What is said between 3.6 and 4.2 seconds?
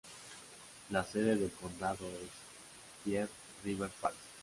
River Falls.